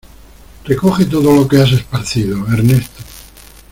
[0.63, 3.03] ¡Recoge todo lo que has esparcido, Ernesto!